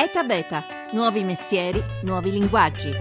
ETA 0.00 0.22
Beta, 0.22 0.64
nuovi 0.92 1.24
mestieri, 1.24 1.82
nuovi 2.02 2.30
linguaggi. 2.30 2.94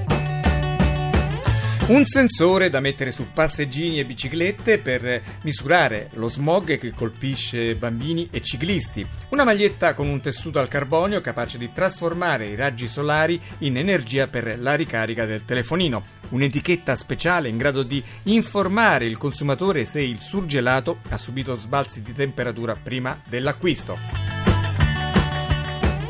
Un 1.90 2.04
sensore 2.06 2.72
da 2.72 2.80
mettere 2.80 3.12
su 3.12 3.32
passeggini 3.32 4.00
e 4.00 4.04
biciclette 4.04 4.80
per 4.80 5.22
misurare 5.44 6.10
lo 6.14 6.28
smog 6.28 6.76
che 6.80 6.92
colpisce 6.96 7.76
bambini 7.76 8.30
e 8.32 8.42
ciclisti. 8.42 9.06
Una 9.30 9.44
maglietta 9.44 9.94
con 9.94 10.08
un 10.08 10.20
tessuto 10.20 10.58
al 10.58 10.68
carbonio 10.68 11.22
capace 11.22 11.60
di 11.60 11.72
trasformare 11.72 12.48
i 12.48 12.56
raggi 12.56 12.88
solari 12.88 13.40
in 13.60 13.78
energia 13.78 14.26
per 14.26 14.60
la 14.60 14.74
ricarica 14.74 15.26
del 15.26 15.46
telefonino. 15.46 16.02
Un'etichetta 16.30 16.96
speciale 16.96 17.48
in 17.48 17.58
grado 17.58 17.84
di 17.84 18.04
informare 18.24 19.06
il 19.06 19.20
consumatore 19.20 19.86
se 19.86 20.02
il 20.02 20.20
surgelato 20.20 21.02
ha 21.10 21.18
subito 21.18 21.54
sbalzi 21.54 22.02
di 22.02 22.16
temperatura 22.16 22.76
prima 22.76 23.22
dell'acquisto. 23.24 24.47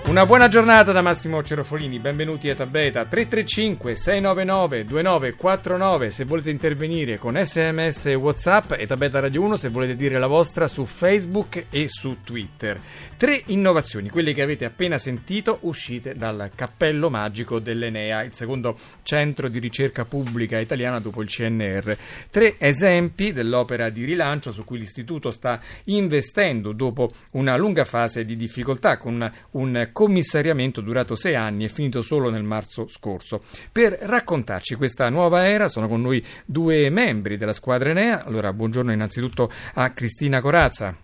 Una 0.08 0.26
buona 0.26 0.48
giornata 0.48 0.94
da 0.94 1.02
Massimo 1.02 1.44
Cerofolini, 1.44 2.00
benvenuti 2.00 2.50
a 2.50 2.56
Tabeta 2.56 3.04
335 3.04 3.94
699 3.94 4.86
2949 4.86 6.12
se 6.12 6.24
volete 6.24 6.50
intervenire 6.50 7.18
con 7.18 7.38
sms 7.38 8.06
e 8.06 8.14
whatsapp 8.14 8.72
e 8.72 8.88
Tabeta 8.88 9.20
Radio 9.20 9.42
1 9.42 9.58
se 9.58 9.68
volete 9.68 9.98
dire 9.98 10.18
la 10.18 10.28
vostra 10.28 10.70
su 10.70 10.86
Facebook 10.86 11.66
e 11.70 11.90
su 11.90 12.20
Twitter. 12.24 12.80
Tre 13.18 13.44
innovazioni, 13.48 14.08
quelle 14.08 14.32
che 14.32 14.42
avete 14.42 14.64
appena 14.64 14.98
sentito 14.98 15.58
uscite 15.64 16.16
dal 16.16 16.52
cappello 16.56 17.10
magico 17.10 17.60
dell'Enea, 17.60 18.24
il 18.24 18.34
secondo 18.34 18.78
centro 19.04 19.50
di 19.50 19.60
ricerca 19.60 20.06
pubblica 20.06 20.58
italiana 20.58 21.02
dopo 21.02 21.22
il 21.22 21.28
CNR. 21.28 21.98
Tre 22.32 22.56
esempi 22.60 23.34
dell'opera 23.34 23.90
di 23.90 24.06
rilancio 24.06 24.54
su 24.54 24.64
cui 24.64 24.78
l'istituto 24.78 25.32
sta 25.32 25.60
investendo 25.86 26.72
dopo 26.72 27.10
una 27.32 27.58
lunga 27.58 27.84
fase 27.84 28.24
di 28.24 28.38
difficoltà 28.38 28.96
con 28.98 29.30
un 29.52 29.90
commissariamento 29.98 30.80
durato 30.80 31.16
sei 31.16 31.34
anni 31.34 31.64
e 31.64 31.70
finito 31.70 32.04
solo 32.04 32.30
nel 32.30 32.44
marzo 32.44 32.86
scorso. 32.88 33.42
Per 33.72 33.98
raccontarci 34.00 34.76
questa 34.76 35.10
nuova 35.10 35.48
era 35.48 35.70
sono 35.70 35.88
con 35.88 36.02
noi 36.02 36.24
due 36.46 36.92
membri 36.92 37.36
della 37.36 37.52
squadra 37.52 37.90
Enea. 37.90 38.24
Allora, 38.24 38.54
buongiorno 38.54 38.94
innanzitutto 38.94 39.50
a 39.74 39.90
Cristina 39.94 40.40
Corazza. 40.40 40.96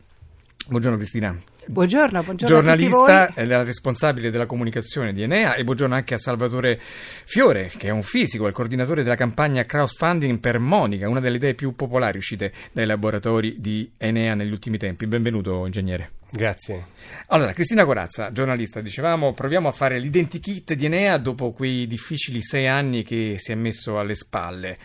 Buongiorno 0.68 0.98
Cristina. 0.98 1.53
Buongiorno, 1.66 2.22
buongiorno 2.22 2.56
giornalista 2.62 3.34
e 3.34 3.46
la 3.46 3.64
responsabile 3.64 4.30
della 4.30 4.46
comunicazione 4.46 5.14
di 5.14 5.24
Enea 5.24 5.56
e 5.56 5.64
buongiorno 5.64 5.96
anche 5.96 6.14
a 6.14 6.18
Salvatore 6.18 6.78
Fiore 6.80 7.72
che 7.78 7.88
è 7.88 7.90
un 7.90 8.04
fisico, 8.04 8.48
il 8.48 8.54
coordinatore 8.54 9.02
della 9.02 9.16
campagna 9.16 9.64
crowdfunding 9.64 10.40
per 10.40 10.60
Monica, 10.60 11.08
una 11.08 11.22
delle 11.22 11.38
idee 11.38 11.54
più 11.54 11.74
popolari 11.74 12.18
uscite 12.18 12.52
dai 12.74 12.86
laboratori 12.86 13.56
di 13.58 13.90
Enea 13.98 14.34
negli 14.34 14.52
ultimi 14.52 14.78
tempi. 14.78 15.08
Benvenuto 15.08 15.66
ingegnere. 15.66 16.12
Grazie. 16.30 16.88
Allora, 17.28 17.54
Cristina 17.54 17.86
Corazza, 17.86 18.32
giornalista, 18.34 18.82
dicevamo 18.82 19.34
proviamo 19.34 19.70
a 19.70 19.72
fare 19.72 20.00
l'identikit 20.00 20.74
di 20.74 20.86
Enea 20.86 21.18
dopo 21.18 21.54
quei 21.54 21.88
difficili 21.88 22.42
sei 22.42 22.68
anni 22.68 23.04
che 23.04 23.36
si 23.38 23.54
è 23.54 23.56
messo 23.56 24.00
alle 24.00 24.16
spalle. 24.16 24.78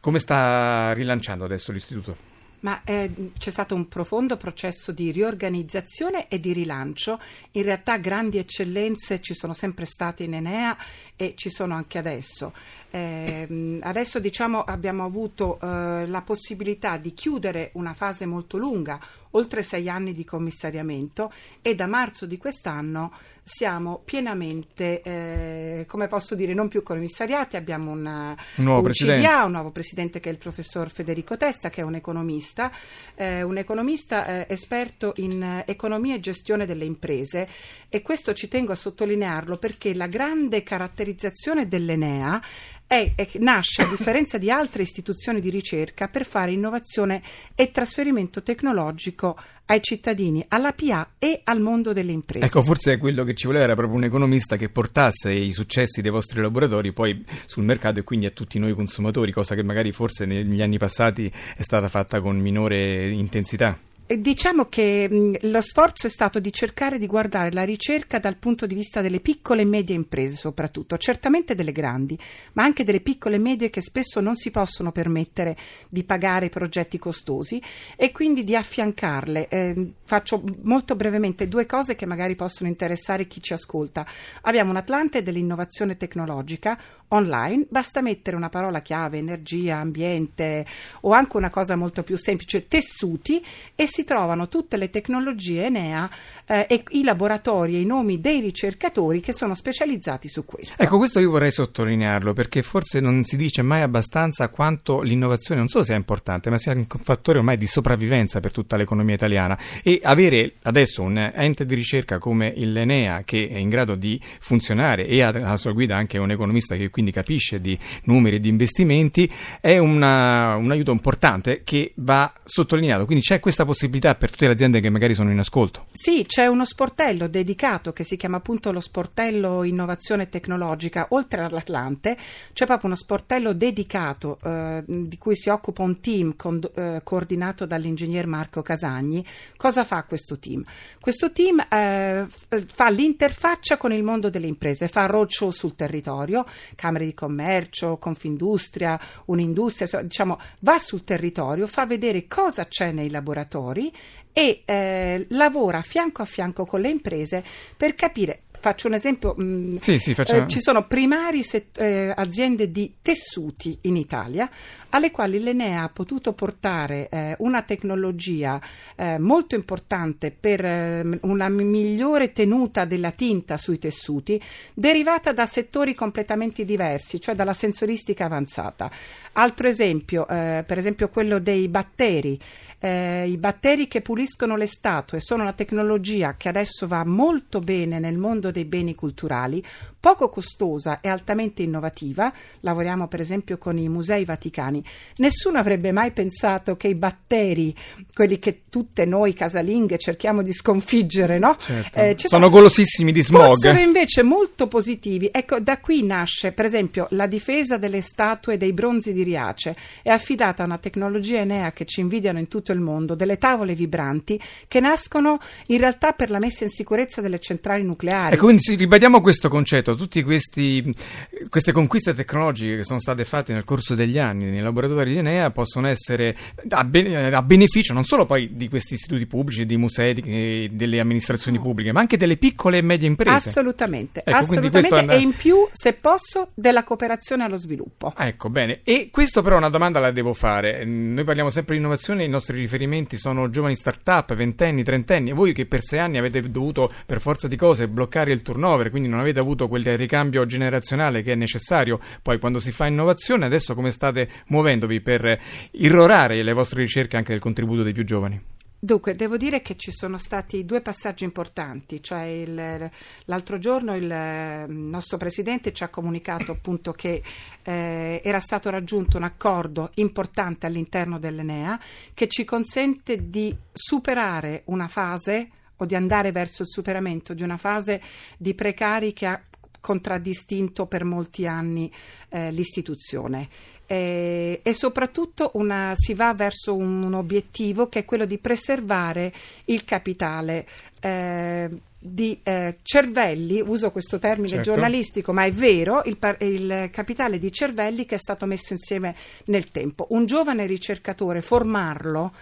Come 0.00 0.20
sta 0.20 0.92
rilanciando 0.92 1.44
adesso 1.44 1.72
l'istituto? 1.72 2.33
Ma 2.64 2.80
eh, 2.84 3.30
c'è 3.38 3.50
stato 3.50 3.74
un 3.74 3.88
profondo 3.88 4.36
processo 4.36 4.90
di 4.90 5.10
riorganizzazione 5.10 6.28
e 6.28 6.40
di 6.40 6.52
rilancio. 6.52 7.20
In 7.52 7.62
realtà 7.62 7.98
grandi 7.98 8.38
eccellenze 8.38 9.20
ci 9.20 9.34
sono 9.34 9.52
sempre 9.52 9.84
state 9.84 10.24
in 10.24 10.34
Enea 10.34 10.76
e 11.16 11.34
ci 11.36 11.50
sono 11.50 11.74
anche 11.74 11.98
adesso. 11.98 12.52
Eh, 12.90 13.78
adesso 13.80 14.18
diciamo 14.18 14.62
abbiamo 14.62 15.04
avuto 15.04 15.58
eh, 15.60 16.06
la 16.06 16.22
possibilità 16.22 16.96
di 16.96 17.12
chiudere 17.12 17.70
una 17.74 17.94
fase 17.94 18.26
molto 18.26 18.56
lunga, 18.56 19.00
oltre 19.32 19.62
sei 19.62 19.88
anni 19.88 20.14
di 20.14 20.24
commissariamento 20.24 21.32
e 21.60 21.74
da 21.74 21.86
marzo 21.86 22.26
di 22.26 22.36
quest'anno 22.36 23.12
siamo 23.46 24.00
pienamente, 24.02 25.02
eh, 25.02 25.84
come 25.86 26.08
posso 26.08 26.34
dire, 26.34 26.54
non 26.54 26.68
più 26.68 26.82
commissariati, 26.82 27.56
abbiamo 27.56 27.90
una, 27.90 28.34
un, 28.56 28.64
nuovo 28.64 28.86
un. 28.86 28.92
CDA, 28.92 29.44
un 29.44 29.52
nuovo 29.52 29.70
presidente 29.70 30.18
che 30.18 30.30
è 30.30 30.32
il 30.32 30.38
professor 30.38 30.88
Federico 30.88 31.36
Testa, 31.36 31.68
che 31.68 31.82
è 31.82 31.84
un 31.84 31.94
economista, 31.94 32.72
eh, 33.14 33.42
un 33.42 33.58
economista 33.58 34.24
eh, 34.24 34.46
esperto 34.48 35.12
in 35.16 35.42
eh, 35.42 35.64
economia 35.66 36.14
e 36.14 36.20
gestione 36.20 36.64
delle 36.64 36.86
imprese 36.86 37.46
e 37.90 38.00
questo 38.00 38.32
ci 38.32 38.48
tengo 38.48 38.72
a 38.72 38.76
sottolinearlo 38.76 39.58
perché 39.58 39.94
la 39.94 40.06
grande 40.06 40.62
caratterizzazione 41.04 41.68
dell'Enea 41.68 42.40
è, 42.86 43.12
è, 43.14 43.28
nasce, 43.38 43.82
a 43.82 43.88
differenza 43.88 44.38
di 44.38 44.50
altre 44.50 44.82
istituzioni 44.82 45.40
di 45.40 45.50
ricerca, 45.50 46.08
per 46.08 46.24
fare 46.24 46.52
innovazione 46.52 47.22
e 47.54 47.70
trasferimento 47.70 48.42
tecnologico 48.42 49.36
ai 49.66 49.80
cittadini, 49.82 50.44
alla 50.48 50.72
PA 50.72 51.14
e 51.18 51.40
al 51.44 51.60
mondo 51.60 51.92
delle 51.92 52.12
imprese. 52.12 52.44
Ecco, 52.44 52.62
forse 52.62 52.98
quello 52.98 53.24
che 53.24 53.34
ci 53.34 53.46
voleva 53.46 53.64
era 53.64 53.74
proprio 53.74 53.96
un 53.96 54.04
economista 54.04 54.56
che 54.56 54.68
portasse 54.68 55.32
i 55.32 55.52
successi 55.52 56.02
dei 56.02 56.10
vostri 56.10 56.40
laboratori 56.40 56.92
poi 56.92 57.24
sul 57.46 57.64
mercato 57.64 58.00
e 58.00 58.04
quindi 58.04 58.26
a 58.26 58.30
tutti 58.30 58.58
noi 58.58 58.74
consumatori, 58.74 59.32
cosa 59.32 59.54
che 59.54 59.62
magari 59.62 59.90
forse 59.92 60.26
negli 60.26 60.62
anni 60.62 60.78
passati 60.78 61.30
è 61.56 61.62
stata 61.62 61.88
fatta 61.88 62.20
con 62.20 62.38
minore 62.38 63.10
intensità. 63.10 63.78
Diciamo 64.06 64.66
che 64.66 65.38
lo 65.40 65.60
sforzo 65.62 66.08
è 66.08 66.10
stato 66.10 66.38
di 66.38 66.52
cercare 66.52 66.98
di 66.98 67.06
guardare 67.06 67.50
la 67.52 67.64
ricerca 67.64 68.18
dal 68.18 68.36
punto 68.36 68.66
di 68.66 68.74
vista 68.74 69.00
delle 69.00 69.18
piccole 69.18 69.62
e 69.62 69.64
medie 69.64 69.94
imprese, 69.94 70.36
soprattutto, 70.36 70.98
certamente 70.98 71.54
delle 71.54 71.72
grandi, 71.72 72.18
ma 72.52 72.64
anche 72.64 72.84
delle 72.84 73.00
piccole 73.00 73.36
e 73.36 73.38
medie 73.38 73.70
che 73.70 73.80
spesso 73.80 74.20
non 74.20 74.34
si 74.34 74.50
possono 74.50 74.92
permettere 74.92 75.56
di 75.88 76.04
pagare 76.04 76.50
progetti 76.50 76.98
costosi 76.98 77.62
e 77.96 78.12
quindi 78.12 78.44
di 78.44 78.54
affiancarle. 78.54 79.48
Eh, 79.48 79.92
faccio 80.02 80.42
molto 80.64 80.96
brevemente 80.96 81.48
due 81.48 81.64
cose 81.64 81.96
che 81.96 82.04
magari 82.04 82.36
possono 82.36 82.68
interessare 82.68 83.26
chi 83.26 83.40
ci 83.40 83.54
ascolta. 83.54 84.04
Abbiamo 84.42 84.68
un 84.68 84.76
Atlante 84.76 85.22
dell'innovazione 85.22 85.96
tecnologica 85.96 86.78
online, 87.08 87.66
basta 87.70 88.02
mettere 88.02 88.36
una 88.36 88.48
parola 88.50 88.82
chiave, 88.82 89.18
energia, 89.18 89.78
ambiente 89.78 90.66
o 91.02 91.12
anche 91.12 91.36
una 91.36 91.50
cosa 91.50 91.76
molto 91.76 92.02
più 92.02 92.18
semplice, 92.18 92.66
tessuti 92.68 93.42
e 93.74 93.86
si 93.94 94.02
trovano 94.02 94.48
tutte 94.48 94.76
le 94.76 94.90
tecnologie 94.90 95.66
Enea 95.66 96.10
eh, 96.46 96.66
e 96.68 96.82
i 96.90 97.04
laboratori 97.04 97.76
e 97.76 97.80
i 97.80 97.84
nomi 97.84 98.18
dei 98.18 98.40
ricercatori 98.40 99.20
che 99.20 99.32
sono 99.32 99.54
specializzati 99.54 100.28
su 100.28 100.44
questo. 100.44 100.82
Ecco, 100.82 100.98
questo 100.98 101.20
io 101.20 101.30
vorrei 101.30 101.52
sottolinearlo 101.52 102.32
perché 102.32 102.62
forse 102.62 102.98
non 102.98 103.22
si 103.22 103.36
dice 103.36 103.62
mai 103.62 103.82
abbastanza 103.82 104.48
quanto 104.48 105.00
l'innovazione 105.00 105.60
non 105.60 105.68
solo 105.68 105.84
sia 105.84 105.94
importante, 105.94 106.50
ma 106.50 106.58
sia 106.58 106.72
un 106.72 106.86
fattore 106.88 107.38
ormai 107.38 107.56
di 107.56 107.68
sopravvivenza 107.68 108.40
per 108.40 108.50
tutta 108.50 108.76
l'economia 108.76 109.14
italiana 109.14 109.56
e 109.80 110.00
avere 110.02 110.54
adesso 110.62 111.02
un 111.02 111.16
ente 111.32 111.64
di 111.64 111.76
ricerca 111.76 112.18
come 112.18 112.52
l'Enea 112.56 113.22
che 113.24 113.46
è 113.46 113.58
in 113.58 113.68
grado 113.68 113.94
di 113.94 114.20
funzionare 114.40 115.06
e 115.06 115.22
ha 115.22 115.28
alla 115.28 115.56
sua 115.56 115.70
guida 115.70 115.94
anche 115.94 116.18
un 116.18 116.32
economista 116.32 116.74
che 116.74 116.90
quindi 116.90 117.12
capisce 117.12 117.60
di 117.60 117.78
numeri 118.06 118.36
e 118.36 118.40
di 118.40 118.48
investimenti 118.48 119.30
è 119.60 119.78
una, 119.78 120.56
un 120.56 120.72
aiuto 120.72 120.90
importante 120.90 121.62
che 121.62 121.92
va 121.98 122.32
sottolineato. 122.42 123.04
Quindi 123.04 123.22
c'è 123.22 123.38
questa 123.38 123.64
possibilità 123.64 123.82
possibilità 123.84 124.14
per 124.14 124.30
tutte 124.30 124.46
le 124.46 124.52
aziende 124.52 124.80
che 124.80 124.88
magari 124.88 125.14
sono 125.14 125.30
in 125.30 125.38
ascolto? 125.38 125.86
Sì, 125.92 126.24
c'è 126.26 126.46
uno 126.46 126.64
sportello 126.64 127.28
dedicato 127.28 127.92
che 127.92 128.04
si 128.04 128.16
chiama 128.16 128.38
appunto 128.38 128.72
lo 128.72 128.80
sportello 128.80 129.62
innovazione 129.62 130.28
tecnologica. 130.28 131.08
Oltre 131.10 131.42
all'Atlante 131.42 132.16
c'è 132.52 132.64
proprio 132.64 132.86
uno 132.86 132.96
sportello 132.96 133.52
dedicato 133.52 134.38
eh, 134.42 134.82
di 134.86 135.18
cui 135.18 135.36
si 135.36 135.50
occupa 135.50 135.82
un 135.82 136.00
team 136.00 136.36
con, 136.36 136.60
eh, 136.74 137.00
coordinato 137.04 137.66
dall'ingegner 137.66 138.26
Marco 138.26 138.62
Casagni. 138.62 139.24
Cosa 139.56 139.84
fa 139.84 140.04
questo 140.04 140.38
team? 140.38 140.64
Questo 141.00 141.32
team 141.32 141.60
eh, 141.68 142.26
fa 142.66 142.88
l'interfaccia 142.88 143.76
con 143.76 143.92
il 143.92 144.02
mondo 144.02 144.30
delle 144.30 144.46
imprese, 144.46 144.88
fa 144.88 145.06
roadshow 145.06 145.50
sul 145.50 145.74
territorio, 145.74 146.44
camere 146.74 147.04
di 147.04 147.14
commercio, 147.14 147.98
Confindustria, 147.98 148.98
un'industria, 149.26 150.02
diciamo, 150.02 150.38
va 150.60 150.78
sul 150.78 151.04
territorio, 151.04 151.66
fa 151.66 151.86
vedere 151.86 152.26
cosa 152.26 152.66
c'è 152.66 152.92
nei 152.92 153.10
laboratori 153.10 153.73
territori 153.74 153.92
e 154.32 154.62
eh, 154.64 155.26
lavora 155.30 155.82
fianco 155.82 156.22
a 156.22 156.24
fianco 156.24 156.64
con 156.64 156.80
le 156.80 156.88
imprese 156.88 157.44
per 157.76 157.94
capire 157.94 158.44
Faccio 158.64 158.86
un 158.86 158.94
esempio, 158.94 159.34
mh, 159.36 159.44
mm, 159.44 159.74
sì, 159.78 159.98
sì, 159.98 160.12
eh, 160.12 160.46
ci 160.46 160.58
sono 160.58 160.86
primari 160.86 161.42
set, 161.42 161.78
eh, 161.78 162.10
aziende 162.16 162.70
di 162.70 162.94
tessuti 163.02 163.76
in 163.82 163.96
Italia 163.96 164.48
alle 164.88 165.10
quali 165.10 165.38
l'Enea 165.38 165.82
ha 165.82 165.90
potuto 165.90 166.32
portare 166.32 167.10
eh, 167.10 167.34
una 167.40 167.60
tecnologia 167.60 168.58
eh, 168.96 169.18
molto 169.18 169.54
importante 169.54 170.30
per 170.30 170.64
eh, 170.64 171.18
una 171.22 171.50
migliore 171.50 172.32
tenuta 172.32 172.86
della 172.86 173.10
tinta 173.10 173.58
sui 173.58 173.76
tessuti 173.76 174.40
derivata 174.72 175.32
da 175.32 175.44
settori 175.44 175.94
completamente 175.94 176.64
diversi, 176.64 177.20
cioè 177.20 177.34
dalla 177.34 177.52
sensoristica 177.52 178.24
avanzata. 178.24 178.90
Altro 179.32 179.68
esempio, 179.68 180.26
eh, 180.26 180.64
per 180.66 180.78
esempio 180.78 181.10
quello 181.10 181.38
dei 181.38 181.68
batteri. 181.68 182.40
Eh, 182.84 183.26
i 183.26 183.38
batteri 183.38 183.88
che 183.88 184.02
puliscono 184.02 184.56
le 184.56 184.66
statue 184.66 185.18
sono 185.18 185.40
una 185.40 185.54
tecnologia 185.54 186.36
che 186.36 186.50
adesso 186.50 186.86
va 186.86 187.02
molto 187.02 187.60
bene 187.60 187.98
nel 187.98 188.18
mondo 188.18 188.50
dei 188.50 188.66
beni 188.66 188.94
culturali, 188.94 189.64
poco 189.98 190.28
costosa 190.28 191.00
e 191.00 191.08
altamente 191.08 191.62
innovativa. 191.62 192.30
Lavoriamo 192.60 193.08
per 193.08 193.20
esempio 193.20 193.56
con 193.56 193.78
i 193.78 193.88
musei 193.88 194.26
vaticani. 194.26 194.84
Nessuno 195.16 195.56
avrebbe 195.56 195.92
mai 195.92 196.12
pensato 196.12 196.76
che 196.76 196.88
i 196.88 196.94
batteri, 196.94 197.74
quelli 198.12 198.38
che 198.38 198.64
tutte 198.68 199.06
noi 199.06 199.32
casalinghe 199.32 199.96
cerchiamo 199.96 200.42
di 200.42 200.52
sconfiggere, 200.52 201.38
no? 201.38 201.56
Certo. 201.58 201.98
Eh, 201.98 202.14
Sono 202.18 202.50
golosissimi 202.50 203.12
di 203.12 203.22
smog. 203.22 203.46
Fossero 203.46 203.78
invece 203.78 204.22
molto 204.22 204.66
positivi. 204.66 205.30
Ecco, 205.32 205.58
da 205.58 205.78
qui 205.78 206.04
nasce, 206.04 206.52
per 206.52 206.66
esempio, 206.66 207.06
la 207.12 207.26
difesa 207.26 207.78
delle 207.78 208.02
statue 208.02 208.58
dei 208.58 208.74
bronzi 208.74 209.14
di 209.14 209.22
Riace. 209.22 209.74
È 210.02 210.10
affidata 210.10 210.62
a 210.62 210.66
una 210.66 210.76
tecnologia 210.76 211.38
Enea 211.38 211.72
che 211.72 211.86
ci 211.86 212.00
invidiano 212.00 212.38
in 212.38 212.48
tutto 212.48 212.72
il 212.73 212.73
mondo, 212.80 213.14
delle 213.14 213.38
tavole 213.38 213.74
vibranti 213.74 214.40
che 214.68 214.80
nascono 214.80 215.38
in 215.66 215.78
realtà 215.78 216.12
per 216.12 216.30
la 216.30 216.38
messa 216.38 216.64
in 216.64 216.70
sicurezza 216.70 217.20
delle 217.20 217.38
centrali 217.38 217.82
nucleari. 217.82 218.34
Ecco, 218.34 218.44
quindi 218.44 218.74
ribadiamo 218.76 219.20
questo 219.20 219.48
concetto. 219.48 219.94
Tutte 219.94 220.22
queste 220.22 221.72
conquiste 221.72 222.14
tecnologiche 222.14 222.76
che 222.76 222.84
sono 222.84 222.98
state 222.98 223.24
fatte 223.24 223.52
nel 223.52 223.64
corso 223.64 223.94
degli 223.94 224.18
anni 224.18 224.46
nei 224.46 224.60
laboratori 224.60 225.12
di 225.12 225.18
Enea 225.18 225.50
possono 225.50 225.88
essere 225.88 226.36
a, 226.68 226.84
bene, 226.84 227.34
a 227.34 227.42
beneficio 227.42 227.92
non 227.92 228.04
solo 228.04 228.26
poi 228.26 228.56
di 228.56 228.68
questi 228.68 228.94
istituti 228.94 229.26
pubblici, 229.26 229.66
di 229.66 229.76
musei, 229.76 230.14
di, 230.14 230.70
delle 230.72 231.00
amministrazioni 231.00 231.58
pubbliche, 231.58 231.92
ma 231.92 232.00
anche 232.00 232.16
delle 232.16 232.36
piccole 232.36 232.78
e 232.78 232.82
medie 232.82 233.08
imprese. 233.08 233.48
Assolutamente, 233.48 234.22
Ecco, 234.24 234.36
assolutamente 234.36 234.98
è 234.98 235.02
una- 235.02 235.12
e 235.14 235.18
in 235.20 235.32
più, 235.32 235.66
se 235.70 235.92
posso, 235.94 236.48
della 236.54 236.84
cooperazione 236.84 237.44
allo 237.44 237.56
sviluppo. 237.56 238.12
Ecco, 238.16 238.48
bene. 238.50 238.80
E 238.84 239.08
questo 239.10 239.42
però 239.42 239.56
una 239.56 239.70
domanda 239.70 240.00
la 240.00 240.10
devo 240.10 240.32
fare. 240.32 240.84
Noi 240.84 241.24
parliamo 241.24 241.50
sempre 241.50 241.74
di 241.74 241.80
innovazione, 241.80 242.24
i 242.24 242.28
nostri 242.28 242.53
riferimenti 242.54 243.16
sono 243.16 243.50
giovani 243.50 243.76
start-up, 243.76 244.34
ventenni, 244.34 244.82
trentenni. 244.82 245.32
Voi 245.32 245.52
che 245.52 245.66
per 245.66 245.82
sei 245.82 246.00
anni 246.00 246.18
avete 246.18 246.40
dovuto, 246.40 246.90
per 247.06 247.20
forza 247.20 247.48
di 247.48 247.56
cose, 247.56 247.88
bloccare 247.88 248.32
il 248.32 248.42
turnover, 248.42 248.90
quindi 248.90 249.08
non 249.08 249.20
avete 249.20 249.40
avuto 249.40 249.68
quel 249.68 249.96
ricambio 249.96 250.46
generazionale 250.46 251.22
che 251.22 251.32
è 251.32 251.36
necessario 251.36 252.00
poi 252.22 252.38
quando 252.38 252.58
si 252.58 252.72
fa 252.72 252.86
innovazione, 252.86 253.46
adesso 253.46 253.74
come 253.74 253.90
state 253.90 254.28
muovendovi 254.48 255.00
per 255.00 255.38
irrorare 255.72 256.42
le 256.42 256.52
vostre 256.52 256.82
ricerche 256.82 257.16
anche 257.16 257.32
del 257.32 257.40
contributo 257.40 257.82
dei 257.82 257.92
più 257.92 258.04
giovani? 258.04 258.53
Dunque, 258.84 259.14
devo 259.14 259.38
dire 259.38 259.62
che 259.62 259.76
ci 259.76 259.90
sono 259.90 260.18
stati 260.18 260.66
due 260.66 260.82
passaggi 260.82 261.24
importanti, 261.24 262.02
cioè 262.02 262.24
il- 262.24 262.90
l'altro 263.24 263.56
giorno 263.56 263.96
il 263.96 264.10
eh, 264.12 264.66
nostro 264.68 265.16
Presidente 265.16 265.72
ci 265.72 265.84
ha 265.84 265.88
comunicato 265.88 266.52
appunto 266.52 266.92
che 266.92 267.22
eh, 267.62 268.20
era 268.22 268.40
stato 268.40 268.68
raggiunto 268.68 269.16
un 269.16 269.22
accordo 269.22 269.90
importante 269.94 270.66
all'interno 270.66 271.18
dell'Enea 271.18 271.80
che 272.12 272.28
ci 272.28 272.44
consente 272.44 273.30
di 273.30 273.56
superare 273.72 274.64
una 274.66 274.88
fase 274.88 275.48
o 275.76 275.86
di 275.86 275.94
andare 275.94 276.30
verso 276.30 276.60
il 276.60 276.68
superamento 276.68 277.32
di 277.32 277.42
una 277.42 277.56
fase 277.56 278.02
di 278.36 278.52
precari 278.52 279.14
che 279.14 279.24
ha 279.24 279.42
contraddistinto 279.80 280.86
per 280.86 281.04
molti 281.04 281.46
anni 281.46 281.90
eh, 282.28 282.50
l'istituzione. 282.50 283.48
Eh, 283.86 284.60
e 284.62 284.72
soprattutto 284.72 285.50
una- 285.54 285.92
si 285.94 286.14
va 286.14 286.32
verso 286.32 286.74
un, 286.74 287.02
un 287.02 287.14
obiettivo 287.14 287.88
che 287.88 288.00
è 288.00 288.04
quello 288.04 288.24
di 288.24 288.38
preservare 288.38 289.32
il 289.66 289.84
capitale 289.84 290.66
eh, 291.00 291.68
di 291.98 292.38
eh, 292.42 292.78
cervelli, 292.82 293.60
uso 293.60 293.90
questo 293.90 294.18
termine 294.18 294.48
Certo. 294.48 294.72
giornalistico, 294.72 295.32
ma 295.32 295.44
è 295.44 295.52
vero, 295.52 296.02
il, 296.04 296.18
par- 296.18 296.42
il 296.42 296.88
capitale 296.90 297.38
di 297.38 297.50
cervelli 297.50 298.04
che 298.04 298.16
è 298.16 298.18
stato 298.18 298.44
messo 298.46 298.72
insieme 298.72 299.14
nel 299.46 299.68
tempo. 299.68 300.06
Un 300.10 300.26
giovane 300.26 300.66
ricercatore, 300.66 301.40
formarlo 301.40 302.32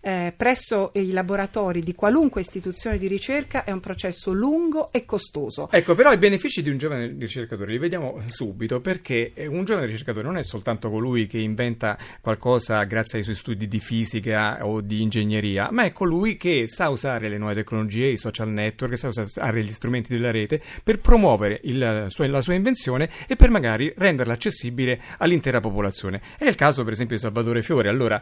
eh, 0.00 0.32
presso 0.36 0.90
i 0.94 1.12
laboratori 1.12 1.80
di 1.80 1.94
qualunque 1.94 2.40
istituzione 2.40 2.98
di 2.98 3.06
ricerca 3.06 3.64
è 3.64 3.72
un 3.72 3.80
processo 3.80 4.32
lungo 4.32 4.90
e 4.92 5.04
costoso. 5.04 5.68
Ecco, 5.70 5.94
però 5.94 6.12
i 6.12 6.18
benefici 6.18 6.62
di 6.62 6.70
un 6.70 6.78
giovane 6.78 7.14
ricercatore 7.18 7.72
li 7.72 7.78
vediamo 7.78 8.18
subito 8.28 8.80
perché 8.80 9.32
eh, 9.34 9.46
un 9.46 9.64
giovane 9.64 9.86
ricercatore 9.86 10.24
non 10.24 10.36
è 10.36 10.42
soltanto 10.42 10.90
colui 10.90 11.26
che 11.26 11.38
inventa 11.38 11.98
qualcosa 12.20 12.82
grazie 12.84 13.18
ai 13.18 13.24
suoi 13.24 13.36
studi 13.36 13.68
di 13.68 13.80
fisica 13.80 14.66
o 14.66 14.80
di 14.80 15.02
ingegneria, 15.02 15.68
ma 15.70 15.84
è 15.84 15.92
colui 15.92 16.36
che 16.36 16.66
sa 16.68 16.88
usare 16.88 17.28
le 17.28 17.38
nuove 17.38 17.54
tecnologie, 17.54 18.06
i 18.06 18.16
social 18.16 18.48
network, 18.48 18.96
sa 18.96 19.08
usare 19.08 19.62
gli 19.62 19.72
strumenti 19.72 20.14
della 20.14 20.30
rete 20.30 20.60
per 20.82 21.00
promuovere 21.00 21.60
il 21.64 22.08
la 22.30 22.40
sua 22.40 22.54
invenzione 22.54 23.10
e 23.26 23.36
per 23.36 23.50
magari 23.50 23.92
renderla 23.96 24.32
accessibile 24.34 25.00
all'intera 25.18 25.60
popolazione. 25.60 26.20
È 26.38 26.46
il 26.46 26.54
caso, 26.54 26.84
per 26.84 26.92
esempio, 26.92 27.16
di 27.16 27.22
Salvatore 27.22 27.62
Fiore. 27.62 27.88
Allora, 27.88 28.20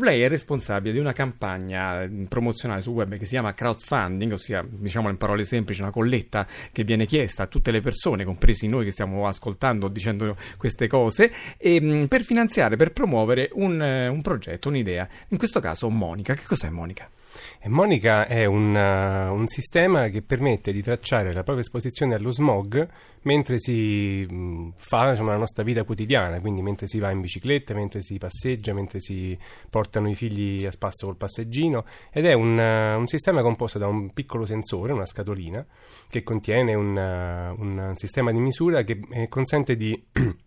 lei 0.00 0.22
è 0.22 0.28
responsabile 0.28 0.92
di 0.92 0.98
una 0.98 1.11
campagna 1.12 2.02
eh, 2.02 2.26
promozionale 2.28 2.80
sul 2.80 2.94
web 2.94 3.16
che 3.16 3.24
si 3.24 3.32
chiama 3.32 3.54
crowdfunding, 3.54 4.32
ossia, 4.32 4.64
diciamo 4.68 5.08
in 5.08 5.16
parole 5.16 5.44
semplici, 5.44 5.80
una 5.80 5.90
colletta 5.90 6.46
che 6.72 6.84
viene 6.84 7.06
chiesta 7.06 7.44
a 7.44 7.46
tutte 7.46 7.70
le 7.70 7.80
persone, 7.80 8.24
compresi 8.24 8.66
noi 8.68 8.84
che 8.84 8.92
stiamo 8.92 9.26
ascoltando 9.26 9.88
dicendo 9.88 10.36
queste 10.56 10.86
cose, 10.86 11.32
e, 11.56 11.80
mh, 11.80 12.06
per 12.06 12.22
finanziare, 12.22 12.76
per 12.76 12.92
promuovere 12.92 13.50
un, 13.52 13.80
eh, 13.80 14.08
un 14.08 14.22
progetto, 14.22 14.68
un'idea. 14.68 15.08
In 15.28 15.38
questo 15.38 15.60
caso 15.60 15.88
Monica. 15.88 16.34
Che 16.34 16.44
cos'è 16.44 16.68
Monica? 16.70 17.08
E 17.60 17.68
Monica 17.68 18.26
è 18.26 18.44
un, 18.44 18.74
uh, 18.74 19.32
un 19.32 19.46
sistema 19.46 20.08
che 20.08 20.22
permette 20.22 20.72
di 20.72 20.82
tracciare 20.82 21.32
la 21.32 21.42
propria 21.42 21.60
esposizione 21.60 22.14
allo 22.14 22.30
smog 22.30 22.88
mentre 23.22 23.58
si 23.58 24.26
mh, 24.28 24.72
fa 24.76 25.10
insomma, 25.10 25.32
la 25.32 25.38
nostra 25.38 25.62
vita 25.62 25.84
quotidiana, 25.84 26.40
quindi 26.40 26.62
mentre 26.62 26.86
si 26.86 26.98
va 26.98 27.10
in 27.10 27.20
bicicletta, 27.20 27.74
mentre 27.74 28.00
si 28.02 28.18
passeggia, 28.18 28.72
mentre 28.72 29.00
si 29.00 29.38
portano 29.70 30.08
i 30.08 30.14
figli 30.14 30.64
a 30.66 30.70
spasso 30.70 31.06
col 31.06 31.16
passeggino. 31.16 31.84
Ed 32.10 32.26
è 32.26 32.32
un, 32.32 32.58
uh, 32.58 32.98
un 32.98 33.06
sistema 33.06 33.42
composto 33.42 33.78
da 33.78 33.86
un 33.86 34.12
piccolo 34.12 34.44
sensore, 34.44 34.92
una 34.92 35.06
scatolina, 35.06 35.64
che 36.08 36.22
contiene 36.22 36.74
un, 36.74 36.96
uh, 36.96 37.60
un 37.60 37.92
sistema 37.94 38.32
di 38.32 38.38
misura 38.38 38.82
che 38.82 39.00
eh, 39.10 39.28
consente 39.28 39.76
di 39.76 40.04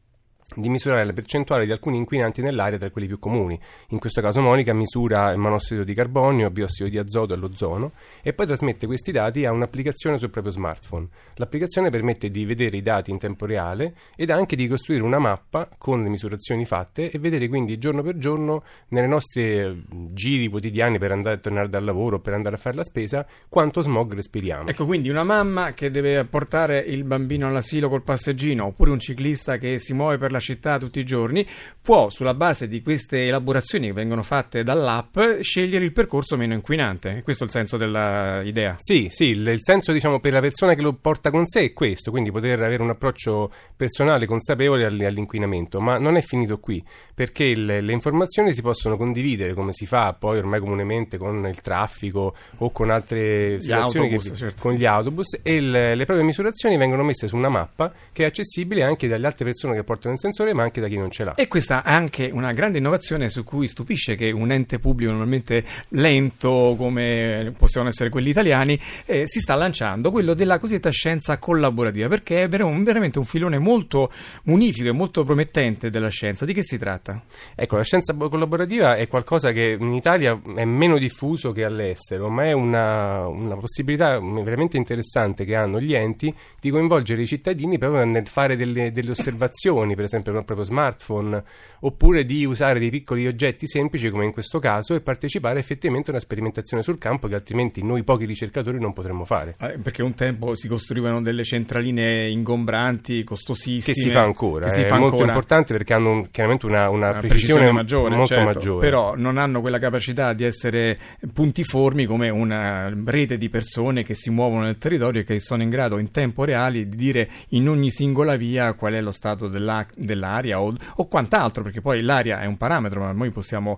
di 0.56 0.70
misurare 0.70 1.04
la 1.04 1.14
percentuale 1.14 1.66
di 1.66 1.72
alcuni 1.72 1.98
inquinanti 1.98 2.42
nell'aria 2.42 2.78
tra 2.78 2.92
quelli 2.92 3.08
più 3.08 3.20
comuni. 3.20 3.60
In 3.90 4.00
questo 4.00 4.22
caso 4.22 4.42
Monica 4.42 4.74
misura 4.74 5.32
il 5.32 5.38
monossido 5.38 5.84
di 5.84 5.94
carbonio, 5.94 6.52
biossido 6.52 6.90
di 6.90 6.98
azoto 6.98 7.34
e 7.34 7.38
l'ozono 7.38 7.94
e 8.22 8.34
poi 8.34 8.46
trasmette 8.46 8.86
questi 8.86 9.12
dati 9.12 9.46
a 9.46 9.52
un'applicazione 9.52 10.18
sul 10.18 10.30
proprio 10.30 10.52
smartphone. 10.54 11.08
L'applicazione 11.36 11.90
permette 11.90 12.30
di 12.30 12.46
vedere 12.46 12.78
i 12.78 12.82
dati 12.82 13.12
in 13.12 13.18
tempo 13.18 13.46
reale 13.46 13.96
ed 14.16 14.30
anche 14.30 14.56
di 14.56 14.68
costruire 14.68 15.04
una 15.04 15.20
mappa 15.20 15.70
con 15.78 16.04
le 16.04 16.10
misurazioni 16.10 16.66
fatte 16.66 17.10
e 17.10 17.18
vedere 17.18 17.48
quindi 17.48 17.78
giorno 17.78 18.02
per 18.04 18.18
giorno 18.18 18.64
nelle 18.90 19.08
nostre 19.08 19.84
giri 20.14 20.48
quotidiani 20.48 21.00
per 21.00 21.12
andare 21.12 21.36
a 21.36 21.40
tornare 21.40 21.70
dal 21.70 21.84
lavoro 21.84 22.18
o 22.18 22.20
per 22.20 22.34
andare 22.34 22.56
a 22.56 22.60
fare 22.60 22.76
la 22.76 22.84
spesa 22.84 23.26
quanto 23.50 23.82
smog 23.82 24.14
respiriamo. 24.14 24.70
Ecco, 24.70 24.86
quindi 24.86 25.10
una 25.10 25.24
mamma 25.24 25.74
che 25.74 25.90
deve 25.90 26.24
portare 26.26 26.80
il 26.80 27.04
bambino 27.04 27.48
all'asilo 27.48 27.90
col 27.90 28.04
passeggino, 28.04 28.66
oppure 28.66 28.92
un 28.92 29.00
ciclista 29.00 29.58
che 29.58 29.80
si 29.80 29.94
muove 29.94 30.18
per 30.18 30.32
la 30.32 30.35
città 30.40 30.78
tutti 30.78 31.00
i 31.00 31.04
giorni, 31.06 31.46
può, 31.82 32.10
sulla 32.10 32.34
base 32.34 32.68
di 32.68 32.82
queste 32.82 33.28
elaborazioni 33.28 33.88
che 33.88 33.94
vengono 33.94 34.24
fatte 34.24 34.64
dall'app, 34.64 35.18
scegliere 35.42 35.86
il 35.86 35.92
percorso 35.92 36.38
meno 36.38 36.54
inquinante. 36.54 37.22
Questo 37.24 37.44
è 37.44 37.48
il 37.48 37.52
senso 37.54 37.78
dell'idea. 37.78 38.76
Sì, 38.80 39.08
sì, 39.10 39.26
il, 39.26 39.48
il 39.48 39.60
senso 39.62 39.92
diciamo 39.92 40.20
per 40.20 40.34
la 40.34 40.42
persona 40.42 40.74
che 40.74 40.82
lo 40.82 40.94
porta 40.94 41.30
con 41.32 41.46
sé 41.48 41.62
è 41.62 41.74
questo, 41.74 42.12
quindi 42.12 42.32
poter 42.32 42.62
avere 42.62 42.82
un 42.82 42.90
approccio 42.90 43.52
personale 43.76 44.26
consapevole 44.26 44.86
all- 44.86 45.02
all'inquinamento, 45.02 45.80
ma 45.80 45.98
non 45.98 46.16
è 46.18 46.22
finito 46.22 46.60
qui, 46.60 46.84
perché 47.14 47.44
il- 47.46 47.66
le 47.66 47.92
informazioni 47.92 48.54
si 48.54 48.62
possono 48.62 48.98
condividere 48.98 49.54
come 49.54 49.74
si 49.74 49.86
fa 49.86 50.14
poi 50.18 50.38
ormai 50.38 50.60
comunemente 50.60 51.18
con 51.18 51.46
il 51.48 51.62
traffico 51.62 52.36
o 52.58 52.72
con 52.72 52.90
altre 52.90 53.60
situazioni 53.60 54.06
autobus, 54.08 54.30
che- 54.30 54.36
certo. 54.36 54.62
con 54.62 54.74
gli 54.74 54.86
autobus 54.86 55.40
e 55.44 55.56
il- 55.56 55.72
le 55.72 56.06
proprie 56.06 56.24
misurazioni 56.24 56.78
vengono 56.78 57.04
messe 57.04 57.28
su 57.28 57.36
una 57.36 57.50
mappa 57.50 57.92
che 58.12 58.24
è 58.24 58.26
accessibile 58.28 58.84
anche 58.84 59.08
dalle 59.08 59.26
altre 59.28 59.46
persone 59.46 59.76
che 59.76 59.84
portano 59.84 60.14
il 60.14 60.20
sensore, 60.26 60.54
ma 60.54 60.64
anche 60.64 60.82
da 60.82 60.88
chi 60.88 60.98
non 60.98 61.12
ce 61.12 61.24
l'ha. 61.24 61.36
E 61.36 61.48
questa 61.48 61.84
è 61.84 61.92
anche 61.92 62.30
una 62.32 62.52
grande 62.52 62.80
innovazione 62.80 63.30
su 63.30 63.44
cui 63.44 63.68
stupisce 63.68 64.16
che 64.16 64.32
un 64.32 64.52
ente 64.52 64.80
pubblico 64.80 65.12
normalmente 65.12 65.64
lento 65.90 66.76
come 66.78 67.54
possono 67.58 67.88
essere 67.88 68.10
quelli 68.10 68.30
italiani 68.30 68.80
eh, 69.06 69.28
si 69.28 69.40
sta 69.40 69.56
lanciando, 69.56 70.12
quello 70.12 70.34
della 70.34 70.60
cosiddetta 70.60 70.90
scienza 70.90 71.38
collaborativa, 71.38 72.08
perché 72.08 72.44
è 72.44 72.48
veramente 72.48 73.20
un 73.20 73.26
filone 73.26 73.60
molto 73.60 74.12
munifico 74.44 74.90
e 74.90 74.92
molto 74.92 75.24
promettente 75.24 75.90
della 75.90 76.10
scienza. 76.10 76.46
Di 76.46 76.54
che 76.54 76.64
si 76.64 76.78
tratta? 76.78 77.22
Ecco, 77.56 77.78
la 77.78 77.84
scienza 77.84 78.14
bo- 78.14 78.30
collaborativa 78.30 78.96
è 78.96 79.08
qualcosa 79.08 79.52
che 79.52 79.78
in 79.80 79.94
Italia 79.94 80.40
è 80.56 80.66
meno 80.66 80.98
diffuso 80.98 81.52
che 81.52 81.64
all'estero, 81.64 82.30
ma 82.30 82.46
è 82.46 82.52
una, 82.52 83.28
una 83.28 83.56
possibilità 83.56 84.20
veramente 84.20 84.78
interessante 84.78 85.46
che 85.46 85.56
hanno 85.56 85.80
gli 85.80 85.94
enti 85.94 86.34
di 86.60 86.70
coinvolgere 86.70 87.22
i 87.22 87.28
cittadini 87.28 87.78
proprio 87.78 88.04
nel 88.06 88.28
fare 88.28 88.56
delle, 88.56 88.92
delle 88.92 89.12
osservazioni, 89.12 89.96
per 89.96 90.06
esempio 90.06 90.15
sempre 90.16 90.32
con 90.32 90.40
il 90.42 90.46
proprio 90.46 90.66
smartphone, 90.66 91.44
oppure 91.82 92.24
di 92.24 92.46
usare 92.46 92.80
dei 92.80 92.90
piccoli 92.90 93.28
oggetti 93.28 93.68
semplici 93.68 94.10
come 94.10 94.26
in 94.26 94.32
questo 94.32 94.60
caso 94.60 94.96
e 94.96 95.02
partecipare 95.02 95.60
effettivamente 95.60 96.10
a 96.10 96.14
una 96.14 96.22
sperimentazione 96.22 96.82
sul 96.84 96.98
campo 96.98 97.28
che 97.28 97.36
altrimenti 97.36 97.84
noi 97.84 98.04
pochi 98.04 98.26
ricercatori 98.26 98.80
non 98.80 98.94
potremmo 98.94 99.26
fare. 99.26 99.56
Eh, 99.60 99.78
perché 99.80 100.02
un 100.02 100.14
tempo 100.14 100.56
si 100.56 100.68
costruivano 100.68 101.22
delle 101.22 101.44
centraline 101.44 102.28
ingombranti, 102.30 103.24
costosissime. 103.24 103.94
Che 103.94 104.02
si 104.02 104.10
fa 104.10 104.22
ancora, 104.22 104.70
si 104.70 104.82
è 104.82 104.88
fa 104.88 104.96
molto 104.96 105.12
ancora. 105.16 105.28
importante 105.30 105.74
perché 105.74 105.94
hanno 105.94 106.12
un- 106.12 106.30
chiaramente 106.32 106.66
una, 106.66 106.90
una 106.90 107.10
Una 107.10 107.20
precisione, 107.20 107.72
maggiore, 107.72 108.10
molto 108.16 108.28
certo, 108.36 108.46
maggiore. 108.46 108.80
però 108.88 109.16
non 109.16 109.38
hanno 109.38 109.62
quella 109.62 109.80
capacità 109.80 110.34
di 110.34 110.44
essere 110.44 110.98
puntiformi 111.34 112.06
come 112.06 112.30
una 112.30 112.92
rete 113.06 113.38
di 113.38 113.50
persone 113.50 114.04
che 114.04 114.16
si 114.16 114.30
muovono 114.30 114.64
nel 114.64 114.78
territorio 114.78 115.22
e 115.22 115.24
che 115.24 115.40
sono 115.40 115.62
in 115.64 115.70
grado 115.70 115.98
in 116.00 116.12
tempo 116.12 116.44
reale 116.44 116.88
di 116.88 116.96
dire 116.96 117.30
in 117.50 117.68
ogni 117.70 117.92
singola 117.92 118.36
via 118.36 118.74
qual 118.74 118.94
è 118.94 119.02
lo 119.02 119.12
stato 119.12 119.48
della- 119.48 119.86
dell'aria 120.06 120.62
o, 120.62 120.74
o 120.96 121.08
quant'altro, 121.08 121.64
perché 121.64 121.82
poi 121.82 122.02
l'aria 122.02 122.40
è 122.42 122.46
un 122.46 122.58
parametro, 122.58 123.02
ma 123.02 123.12
noi 123.12 123.32
possiamo 123.32 123.78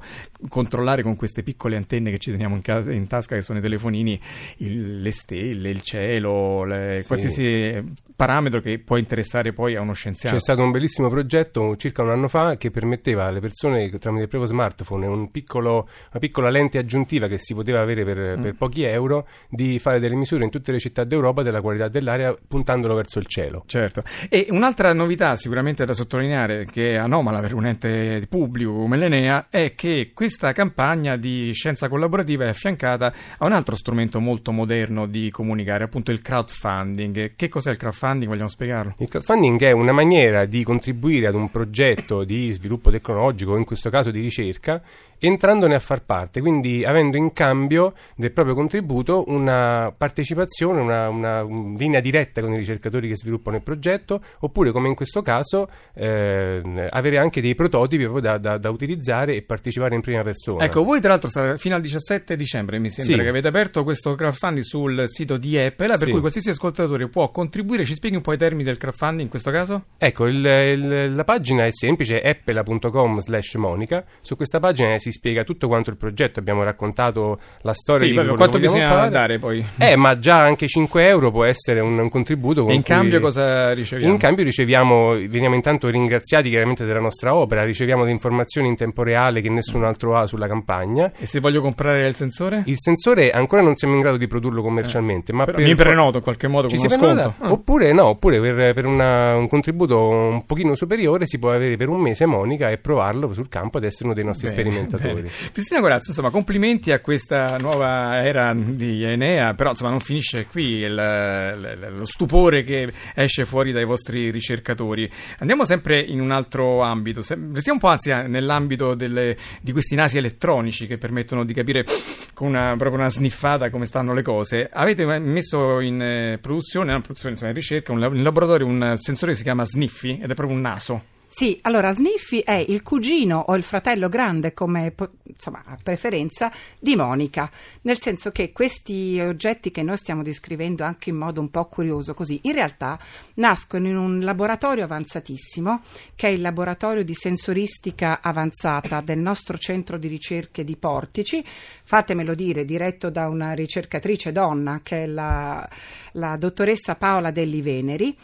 controllare 0.50 1.02
con 1.04 1.16
queste 1.16 1.44
piccole 1.44 1.76
antenne 1.76 2.12
che 2.12 2.18
ci 2.20 2.32
teniamo 2.32 2.56
in, 2.56 2.62
casa- 2.62 2.92
in 2.92 3.08
tasca, 3.08 3.36
che 3.36 3.42
sono 3.42 3.60
i 3.60 3.62
telefonini, 3.62 4.20
il- 4.58 5.02
le 5.02 5.12
stelle, 5.12 5.70
il 5.70 5.82
cielo, 5.82 6.64
le- 6.64 7.00
Sì. 7.02 7.08
qualsiasi 7.08 7.94
parametro 8.16 8.62
che 8.62 8.80
può 8.80 8.98
interessare 8.98 9.54
poi 9.54 9.76
a 9.76 9.82
uno 9.82 9.94
scienziato. 9.94 10.36
C'è 10.36 10.42
stato 10.42 10.62
un 10.62 10.72
bellissimo 10.72 11.08
progetto 11.10 11.76
circa 11.78 12.02
un 12.02 12.10
anno 12.10 12.28
fa 12.28 12.58
che 12.58 12.72
permetteva 12.72 13.26
alle 13.26 13.40
persone 13.40 13.90
tramite 14.00 14.24
il 14.24 14.30
proprio 14.30 14.46
smartphone 14.46 15.06
un 15.06 15.30
piccolo- 15.32 15.88
una 16.12 16.20
piccola 16.20 16.50
lente 16.50 16.78
aggiuntiva 16.80 17.28
che 17.28 17.38
si 17.40 17.54
poteva 17.54 17.80
avere 17.82 18.04
per, 18.04 18.38
Mm. 18.38 18.42
per 18.42 18.56
pochi 18.56 18.84
euro 18.84 19.28
di 19.50 19.78
fare 19.80 20.00
delle 20.00 20.16
misure 20.16 20.44
in 20.44 20.50
tutte 20.50 20.72
le 20.72 20.80
città 20.80 21.04
d'Europa 21.04 21.44
della 21.44 21.62
qualità 21.62 21.88
dell'aria 21.90 22.36
puntandolo 22.48 22.96
verso 22.96 23.20
il 23.20 23.28
cielo. 23.28 23.64
Certo, 23.68 24.04
e 24.30 24.48
un'altra 24.50 24.92
novità 24.94 25.36
sicuramente 25.36 25.86
da 25.86 25.94
sottolineare 25.94 26.17
che 26.18 26.92
è 26.92 26.96
anomala 26.96 27.40
per 27.40 27.54
un 27.54 27.68
ente 27.68 28.26
pubblico 28.28 28.74
come 28.74 28.98
l'Enea 28.98 29.48
è 29.50 29.74
che 29.76 30.12
questa 30.14 30.52
campagna 30.52 31.16
di 31.16 31.52
scienza 31.54 31.88
collaborativa 31.88 32.46
è 32.46 32.50
affiancata 32.50 33.14
a 33.38 33.46
un 33.46 33.52
altro 33.52 33.76
strumento 33.76 34.20
molto 34.20 34.52
moderno 34.52 35.06
di 35.06 35.30
comunicare, 35.30 35.84
appunto 35.84 36.12
il 36.12 36.22
crowdfunding. 36.22 37.36
Che 37.36 37.50
cos'è 37.50 37.72
il 37.72 37.78
crowdfunding? 37.78 38.30
Vogliamo 38.30 38.48
spiegarlo? 38.48 38.96
Il 38.98 39.10
crowdfunding 39.10 39.62
è 39.62 39.72
una 39.72 39.92
maniera 39.92 40.46
di 40.46 40.64
contribuire 40.64 41.28
ad 41.28 41.36
un 41.36 41.52
progetto 41.52 42.24
di 42.24 42.52
sviluppo 42.52 42.90
tecnologico, 42.90 43.58
in 43.58 43.66
questo 43.66 43.90
caso 43.90 44.12
di 44.12 44.22
ricerca, 44.22 44.82
entrandone 45.20 45.76
a 45.76 45.80
far 45.80 46.04
parte, 46.06 46.42
quindi 46.42 46.84
avendo 46.86 47.18
in 47.18 47.34
cambio 47.34 47.94
del 48.16 48.32
proprio 48.32 48.56
contributo 48.56 49.24
una 49.28 49.94
partecipazione, 49.98 50.82
una, 50.82 51.10
una- 51.10 51.44
linea 51.78 52.00
diretta 52.00 52.42
con 52.42 52.54
i 52.54 52.58
ricercatori 52.58 53.08
che 53.08 53.16
sviluppano 53.16 53.58
il 53.58 53.64
progetto, 53.64 54.22
oppure 54.40 54.72
come 54.72 54.88
in 54.88 54.96
questo 54.96 55.22
caso 55.22 55.68
eh, 55.94 56.62
avere 56.90 57.18
anche 57.18 57.42
dei 57.42 57.56
prototipi 57.56 58.04
proprio 58.04 58.22
da, 58.22 58.38
da- 58.38 58.58
da 58.58 58.70
utilizzare 58.70 59.36
e 59.36 59.42
partecipare 59.42 59.96
in 59.96 60.02
prima 60.02 60.24
persona. 60.24 60.64
Ecco, 60.64 60.84
voi 60.84 61.00
tra 61.00 61.10
l'altro 61.10 61.30
state- 61.30 61.58
fino 61.58 61.76
al 61.76 61.82
17 61.82 62.36
dicembre 62.36 62.80
mi 62.80 62.90
sembra 62.90 63.16
Sì. 63.18 63.22
che 63.24 63.30
avete 63.30 63.48
aperto 63.48 63.84
questo 63.84 64.16
crowdfunding 64.16 64.64
sul 64.64 65.04
sito 65.08 65.38
di 65.38 65.58
Apple, 65.58 65.88
per 65.88 65.98
Sì. 66.00 66.10
cui 66.12 66.20
qualsiasi 66.20 66.50
ascoltatore 66.50 67.08
può 67.10 67.30
contribuire. 67.32 67.86
Ci 67.86 67.94
spieghi 67.96 68.16
un 68.16 68.22
po' 68.22 68.34
i 68.34 68.38
termini 68.38 68.64
del 68.64 68.78
crowdfunding 68.78 69.22
in 69.22 69.30
questo 69.30 69.52
caso? 69.52 69.86
Ecco, 69.98 70.26
il- 70.28 70.46
il- 70.46 71.16
la 71.16 71.24
pagina 71.24 71.66
è 71.66 71.72
semplice, 71.72 72.20
è 72.22 72.30
appela.com 72.30 73.20
slash 73.20 73.56
monica. 73.56 74.04
Su 74.22 74.36
questa 74.36 74.60
pagina 74.60 74.98
si 74.98 75.07
spiega 75.12 75.44
tutto 75.44 75.68
quanto 75.68 75.90
il 75.90 75.98
progetto, 75.98 76.40
abbiamo 76.40 76.64
raccontato 76.64 77.40
la 77.62 77.74
storia 77.74 78.02
Sì, 78.04 78.08
di 78.10 78.14
quello 78.14 78.36
quanto 78.36 78.60
bisogna 78.60 78.88
fare. 78.90 79.10
dare 79.10 79.40
poi? 79.40 79.66
Eh, 79.78 79.96
ma 79.96 80.18
già 80.18 80.40
anche 80.40 80.68
5 80.68 81.08
euro 81.08 81.32
può 81.32 81.44
essere 81.46 81.80
un, 81.80 81.98
un 81.98 82.10
contributo. 82.10 82.64
con 82.64 82.74
in 82.74 82.84
cambio 82.84 83.20
cosa 83.20 83.74
riceviamo? 83.74 84.12
In 84.12 84.20
cambio 84.20 84.44
riceviamo, 84.44 85.12
veniamo 85.28 85.56
intanto 85.56 85.90
ringraziati 85.90 86.50
chiaramente 86.50 86.86
della 86.86 87.00
nostra 87.00 87.36
opera, 87.36 87.64
riceviamo 87.64 88.04
le 88.04 88.12
informazioni 88.12 88.68
in 88.68 88.76
tempo 88.76 89.04
reale 89.04 89.42
che 89.42 89.50
nessun 89.50 89.84
altro 89.84 90.16
ha 90.16 90.26
sulla 90.28 90.48
campagna. 90.48 91.12
E 91.18 91.26
se 91.26 91.40
voglio 91.40 91.62
comprare 91.62 92.08
il 92.08 92.16
sensore? 92.16 92.64
Il 92.66 92.76
sensore 92.80 93.30
ancora 93.32 93.62
non 93.62 93.76
siamo 93.76 93.94
in 93.96 94.00
grado 94.02 94.18
di 94.18 94.28
produrlo 94.28 94.62
commercialmente, 94.62 95.34
ma 95.34 95.44
Però 95.46 95.58
per 95.58 95.66
mi 95.66 95.76
prenoto 95.76 96.18
in 96.18 96.24
qualche 96.24 96.48
modo 96.48 96.68
con 96.68 96.78
si 96.78 96.86
uno 96.86 96.96
sconto. 96.96 97.34
Ah. 97.40 97.52
Oppure 97.52 97.94
no, 97.94 98.06
oppure 98.08 98.40
per, 98.40 98.74
per 98.74 98.86
una- 98.86 99.36
un 99.36 99.48
contributo 99.48 100.08
un 100.08 100.46
pochino 100.46 100.76
superiore 100.76 101.26
si 101.28 101.40
può 101.40 101.52
avere 101.52 101.76
per 101.78 101.90
un 101.90 102.00
mese 102.02 102.26
Monica 102.26 102.70
e 102.70 102.78
provarlo 102.78 103.34
sul 103.34 103.48
campo 103.50 103.78
ad 103.78 103.84
essere 103.84 104.06
uno 104.06 104.14
dei 104.14 104.24
nostri 104.26 104.48
Bene, 104.50 104.60
sperimentatori. 104.62 104.97
Bene. 104.98 105.30
Cristina 105.52 105.80
Corazza, 105.80 106.10
insomma, 106.10 106.30
complimenti 106.30 106.92
a 106.92 107.00
questa 107.00 107.58
nuova 107.60 108.24
era 108.24 108.54
di 108.54 109.04
Enea, 109.04 109.54
però 109.54 109.72
insomma 109.72 109.92
non 109.92 110.00
finisce 110.00 110.46
qui 110.46 110.78
il- 110.80 111.90
lo 111.98 112.06
stupore 112.06 112.64
che 112.64 112.90
esce 113.16 113.46
fuori 113.46 113.72
dai 113.72 113.86
vostri 113.86 114.30
ricercatori. 114.32 115.10
Andiamo 115.40 115.66
sempre 115.66 116.02
in 116.02 116.20
un 116.22 116.32
altro 116.32 116.82
ambito, 116.82 117.20
restiamo 117.20 117.74
un 117.74 117.80
po' 117.80 117.88
anzi 117.88 118.12
nell'ambito 118.12 118.96
delle- 118.96 119.36
di 119.62 119.72
questi 119.72 119.96
nasi 119.96 120.18
elettronici 120.18 120.88
che 120.88 120.98
permettono 120.98 121.44
di 121.46 121.54
capire 121.54 121.86
con 122.34 122.48
una, 122.48 122.76
proprio 122.78 123.00
una 123.00 123.10
sniffata 123.10 123.70
come 123.70 123.86
stanno 123.86 124.14
le 124.14 124.22
cose. 124.22 124.70
Avete 124.72 125.06
messo 125.20 125.80
in 125.80 126.02
eh, 126.02 126.38
produzione, 126.42 126.92
no, 126.92 127.02
produzione, 127.02 127.32
insomma, 127.34 127.52
in 127.52 127.58
ricerca, 127.58 127.92
un, 127.92 128.02
in 128.16 128.24
laboratorio 128.24 128.66
un 128.66 128.94
sensore 128.96 129.32
che 129.32 129.38
si 129.38 129.44
chiama 129.44 129.64
Sniffy 129.66 130.20
ed 130.22 130.30
è 130.30 130.34
proprio 130.34 130.56
un 130.56 130.62
naso. 130.62 131.04
Sì, 131.30 131.60
allora 131.64 131.92
Sniffy 131.92 132.40
è 132.40 132.56
il 132.56 132.82
cugino 132.82 133.44
o 133.48 133.56
il 133.56 133.62
fratello 133.62 134.08
grande, 134.08 134.54
come 134.54 134.94
insomma, 135.24 135.62
a 135.66 135.78
preferenza, 135.82 136.50
di 136.80 136.96
Monica, 136.96 137.52
nel 137.82 138.00
senso 138.00 138.32
che 138.32 138.54
questi 138.54 139.20
oggetti 139.20 139.70
che 139.70 139.84
noi 139.84 139.98
stiamo 139.98 140.24
descrivendo 140.24 140.86
anche 140.86 141.10
in 141.10 141.18
modo 141.18 141.42
un 141.42 141.50
po' 141.50 141.66
curioso 141.66 142.14
così, 142.14 142.40
in 142.44 142.54
realtà 142.54 142.98
nascono 143.36 143.88
in 143.88 143.98
un 143.98 144.20
laboratorio 144.22 144.86
avanzatissimo, 144.86 145.82
che 146.16 146.30
è 146.30 146.32
il 146.32 146.40
laboratorio 146.40 147.04
di 147.04 147.14
sensoristica 147.14 148.22
avanzata 148.22 149.02
del 149.02 149.20
nostro 149.20 149.58
centro 149.58 149.98
di 149.98 150.08
ricerche 150.08 150.64
di 150.64 150.78
Portici, 150.78 151.44
fatemelo 151.84 152.36
dire, 152.36 152.64
diretto 152.64 153.10
da 153.10 153.28
una 153.28 153.52
ricercatrice 153.52 154.32
donna, 154.32 154.80
che 154.82 155.04
è 155.04 155.06
la, 155.06 155.68
la 156.14 156.38
dottoressa 156.38 156.96
Paola 156.96 157.32
Delli 157.32 157.62
Veneri, 157.62 158.18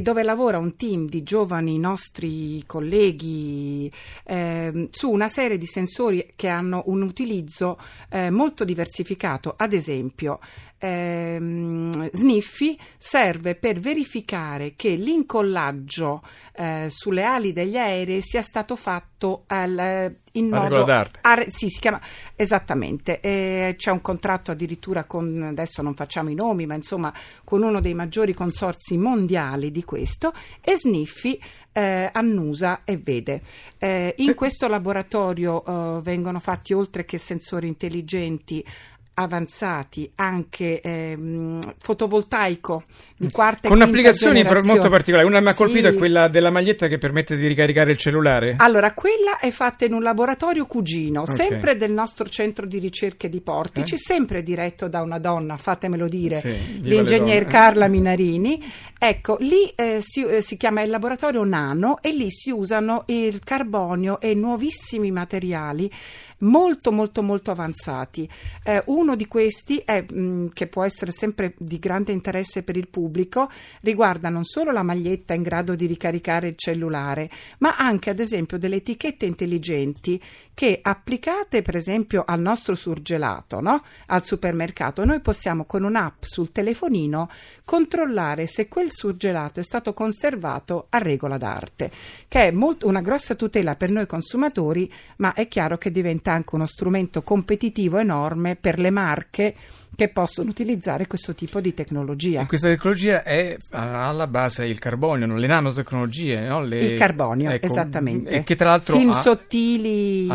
dove 0.00 0.22
lavora 0.22 0.58
un 0.58 0.76
team 0.76 1.08
di 1.08 1.24
giovani 1.24 1.78
nostri 1.78 2.62
colleghi 2.66 3.90
ehm, 4.24 4.88
su 4.90 5.10
una 5.10 5.28
serie 5.28 5.58
di 5.58 5.66
sensori 5.66 6.34
che 6.36 6.46
hanno 6.46 6.84
un 6.86 7.02
utilizzo 7.02 7.78
eh, 8.08 8.30
molto 8.30 8.64
diversificato. 8.64 9.54
Ad 9.56 9.72
esempio, 9.72 10.38
ehm, 10.82 12.10
Sniffy 12.12 12.76
serve 12.98 13.54
per 13.54 13.78
verificare 13.78 14.74
che 14.74 14.90
l'incollaggio 14.96 16.22
eh, 16.54 16.86
sulle 16.90 17.22
ali 17.22 17.52
degli 17.52 17.76
aerei 17.76 18.20
sia 18.20 18.42
stato 18.42 18.74
fatto 18.74 19.44
al- 19.46 20.16
in 20.32 20.52
A 20.52 20.60
modo 20.62 20.82
d'arte. 20.82 21.20
Are- 21.22 21.50
sì, 21.50 21.68
si 21.68 21.78
chiama 21.80 22.00
esattamente. 22.34 23.20
Eh, 23.20 23.74
c'è 23.76 23.90
un 23.90 24.00
contratto 24.00 24.50
addirittura 24.50 25.04
con 25.04 25.42
adesso 25.42 25.82
non 25.82 25.94
facciamo 25.94 26.30
i 26.30 26.34
nomi, 26.34 26.66
ma 26.66 26.74
insomma 26.74 27.12
con 27.44 27.62
uno 27.62 27.80
dei 27.80 27.94
maggiori 27.94 28.34
consorzi 28.34 28.96
mondiali 28.96 29.70
di 29.70 29.84
questo 29.84 30.32
e 30.60 30.76
Sniffy 30.76 31.38
eh, 31.72 32.10
annusa 32.12 32.82
e 32.84 32.98
vede. 32.98 33.40
Eh, 33.78 34.14
in 34.18 34.34
questo 34.34 34.68
laboratorio 34.68 35.64
eh, 35.64 36.00
vengono 36.02 36.38
fatti 36.38 36.72
oltre 36.74 37.04
che 37.04 37.18
sensori 37.18 37.66
intelligenti 37.66 38.64
avanzati 39.14 40.10
anche 40.16 40.80
ehm, 40.80 41.60
fotovoltaico 41.78 42.84
di 43.16 43.30
quarta 43.30 43.66
e 43.66 43.70
Con 43.70 43.82
applicazioni 43.82 44.42
molto 44.42 44.88
particolari. 44.88 45.26
Una 45.28 45.38
che 45.38 45.44
mi 45.44 45.50
ha 45.50 45.54
colpito 45.54 45.88
Sì. 45.88 45.94
è 45.94 45.98
quella 45.98 46.28
della 46.28 46.50
maglietta 46.50 46.86
che 46.88 46.98
permette 46.98 47.36
di 47.36 47.46
ricaricare 47.46 47.92
il 47.92 47.96
cellulare. 47.98 48.54
Allora, 48.58 48.92
quella 48.94 49.38
è 49.38 49.50
fatta 49.50 49.84
in 49.84 49.92
un 49.92 50.02
laboratorio 50.02 50.66
cugino, 50.66 51.20
Ok. 51.22 51.30
sempre 51.30 51.76
del 51.76 51.92
nostro 51.92 52.26
centro 52.26 52.66
di 52.66 52.78
ricerche 52.78 53.28
di 53.28 53.40
Portici, 53.40 53.94
Eh? 53.94 53.98
sempre 53.98 54.42
diretto 54.42 54.88
da 54.88 55.02
una 55.02 55.18
donna, 55.18 55.56
fatemelo 55.56 56.08
dire, 56.08 56.40
Sì, 56.40 56.80
l'ingegner. 56.82 57.44
Carla 57.44 57.88
Minarini. 57.88 58.62
Ecco, 58.98 59.36
lì 59.40 59.70
eh, 59.74 59.98
si, 60.00 60.24
eh, 60.24 60.40
si 60.40 60.56
chiama 60.56 60.82
il 60.82 60.90
laboratorio 60.90 61.42
Nano 61.44 61.98
e 62.00 62.10
lì 62.12 62.30
si 62.30 62.50
usano 62.50 63.02
il 63.06 63.40
carbonio 63.44 64.20
e 64.20 64.34
nuovissimi 64.34 65.10
materiali 65.10 65.90
molto 66.38 66.90
molto 66.90 67.22
molto 67.22 67.50
avanzati. 67.52 68.28
Eh, 68.64 68.82
uno 69.02 69.16
di 69.16 69.26
questi 69.26 69.78
è, 69.84 70.02
mh, 70.02 70.50
che 70.52 70.66
può 70.66 70.84
essere 70.84 71.12
sempre 71.12 71.54
di 71.58 71.78
grande 71.78 72.12
interesse 72.12 72.62
per 72.62 72.76
il 72.76 72.88
pubblico, 72.88 73.48
riguarda 73.82 74.28
non 74.28 74.44
solo 74.44 74.70
la 74.70 74.82
maglietta 74.82 75.34
in 75.34 75.42
grado 75.42 75.74
di 75.74 75.86
ricaricare 75.86 76.48
il 76.48 76.56
cellulare, 76.56 77.30
ma 77.58 77.76
anche 77.76 78.10
ad 78.10 78.18
esempio 78.18 78.58
delle 78.58 78.76
etichette 78.76 79.26
intelligenti 79.26 80.20
che 80.54 80.78
applicate 80.82 81.62
per 81.62 81.76
esempio 81.76 82.24
al 82.26 82.40
nostro 82.40 82.74
surgelato, 82.74 83.60
no? 83.60 83.82
al 84.06 84.24
supermercato, 84.24 85.04
noi 85.04 85.20
possiamo 85.20 85.64
con 85.64 85.82
un'app 85.84 86.22
sul 86.22 86.52
telefonino 86.52 87.28
controllare 87.64 88.46
se 88.46 88.68
quel 88.68 88.90
surgelato 88.90 89.60
è 89.60 89.62
stato 89.62 89.94
conservato 89.94 90.86
a 90.90 90.98
regola 90.98 91.38
d'arte, 91.38 91.90
che 92.28 92.48
è 92.48 92.50
molto, 92.50 92.86
una 92.86 93.00
grossa 93.00 93.34
tutela 93.34 93.74
per 93.74 93.90
noi 93.90 94.06
consumatori, 94.06 94.92
ma 95.16 95.32
è 95.32 95.48
chiaro 95.48 95.78
che 95.78 95.90
diventa 95.90 96.32
anche 96.32 96.54
uno 96.54 96.66
strumento 96.66 97.22
competitivo 97.22 97.98
enorme 97.98 98.56
per 98.56 98.78
le 98.78 98.90
marche 98.90 99.54
che 99.94 100.08
possono 100.08 100.50
utilizzare 100.50 101.06
questo 101.06 101.34
tipo 101.34 101.60
di 101.60 101.74
tecnologia. 101.74 102.46
Questa 102.46 102.68
tecnologia 102.68 103.22
è 103.22 103.56
alla 103.70 104.26
base 104.26 104.64
il 104.64 104.78
carbonio, 104.78 105.26
no? 105.26 105.36
le 105.36 105.46
nanotecnologie. 105.46 106.46
No? 106.46 106.64
Le... 106.64 106.78
Il 106.78 106.94
carbonio, 106.94 107.50
ecco, 107.50 107.66
esattamente. 107.66 108.30
E 108.30 108.42
che 108.42 108.56
tra 108.56 108.70
l'altro 108.70 108.96
Film 108.96 109.10
ha... 109.10 109.14
sottili, 109.14 110.28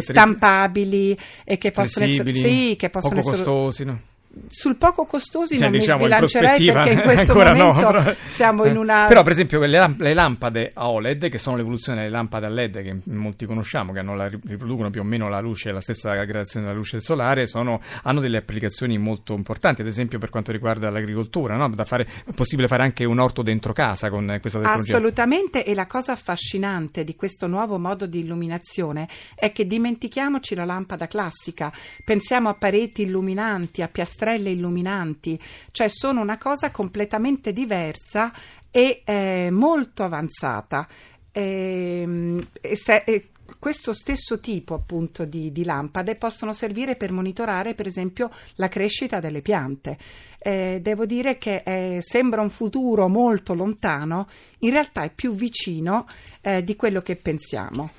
stampabili 0.00 1.16
e 1.44 1.58
che 1.58 1.70
possono 1.70 2.04
essere, 2.04 2.34
sì, 2.34 2.76
che 2.78 2.90
possono 2.90 3.20
poco 3.20 3.28
essere... 3.28 3.44
costosi. 3.44 3.84
No? 3.84 4.00
Sul 4.48 4.76
poco 4.76 5.04
costosi 5.04 5.58
cioè, 5.58 5.68
non 5.68 5.78
diciamo, 5.78 5.98
mi 5.98 6.04
sbilancerei 6.04 6.72
perché 6.72 6.90
in 6.90 7.00
questo 7.02 7.34
momento 7.34 7.90
no, 7.90 8.14
siamo 8.28 8.64
in 8.66 8.76
una 8.76 9.06
però 9.06 9.22
per 9.22 9.32
esempio 9.32 9.60
le, 9.60 9.78
lamp- 9.78 10.00
le, 10.00 10.14
lampade 10.14 10.70
a 10.74 10.88
OLED 10.90 11.28
che 11.28 11.38
sono 11.38 11.56
l'evoluzione 11.56 11.98
delle 11.98 12.10
lampade 12.10 12.46
a 12.46 12.48
LED 12.48 12.82
che 12.82 12.96
molti 13.12 13.46
conosciamo 13.46 13.92
che 13.92 14.02
la, 14.02 14.28
riproducono 14.28 14.90
più 14.90 15.00
o 15.00 15.04
meno 15.04 15.28
la 15.28 15.40
luce 15.40 15.72
la 15.72 15.80
stessa 15.80 16.12
gradazione 16.24 16.66
della 16.66 16.78
luce 16.78 17.00
solare 17.00 17.46
sono, 17.46 17.80
hanno 18.02 18.20
delle 18.20 18.38
applicazioni 18.38 18.98
molto 18.98 19.34
importanti 19.34 19.80
ad 19.80 19.88
esempio 19.88 20.18
per 20.18 20.30
quanto 20.30 20.52
riguarda 20.52 20.90
l'agricoltura 20.90 21.56
no? 21.56 21.70
fare, 21.84 22.06
è 22.26 22.32
possibile 22.32 22.68
fare 22.68 22.82
anche 22.82 23.04
un 23.04 23.18
orto 23.18 23.42
dentro 23.42 23.72
casa 23.72 24.10
con 24.10 24.26
questa 24.40 24.60
tecnologia. 24.60 24.96
Assolutamente 24.96 25.64
e 25.64 25.74
la 25.74 25.86
cosa 25.86 26.12
affascinante 26.12 27.04
di 27.04 27.16
questo 27.16 27.46
nuovo 27.46 27.78
modo 27.78 28.06
di 28.06 28.20
illuminazione 28.20 29.08
è 29.34 29.50
che 29.52 29.66
dimentichiamoci 29.66 30.54
la 30.54 30.64
lampada 30.64 31.06
classica. 31.06 31.72
Pensiamo 32.04 32.48
a 32.48 32.54
pareti 32.54 33.02
illuminanti 33.02 33.82
a 33.82 33.88
piastrelle 34.28 34.50
illuminanti 34.50 35.40
cioè 35.70 35.88
sono 35.88 36.20
una 36.20 36.36
cosa 36.36 36.70
completamente 36.70 37.52
diversa 37.52 38.32
e 38.70 39.02
eh, 39.04 39.48
molto 39.50 40.04
avanzata. 40.04 40.86
Ehm, 41.32 42.46
e, 42.60 42.76
se, 42.76 43.02
e 43.06 43.28
questo 43.58 43.94
stesso 43.94 44.40
tipo 44.40 44.74
appunto 44.74 45.24
di, 45.24 45.50
di, 45.52 45.64
lampade 45.64 46.16
possono 46.16 46.52
servire 46.52 46.96
per 46.96 47.12
monitorare 47.12 47.74
per 47.74 47.86
esempio 47.86 48.30
la 48.56 48.68
crescita 48.68 49.20
delle 49.20 49.40
piante. 49.40 49.96
Eh, 50.38 50.80
devo 50.82 51.06
dire 51.06 51.38
che 51.38 51.62
eh, 51.64 51.98
sembra 52.00 52.42
un 52.42 52.50
futuro 52.50 53.08
molto 53.08 53.54
lontano, 53.54 54.28
in 54.60 54.70
realtà 54.70 55.02
è 55.02 55.10
più 55.10 55.32
vicino 55.32 56.06
eh, 56.42 56.62
di 56.62 56.76
quello 56.76 57.00
che 57.00 57.16
pensiamo. 57.16 57.90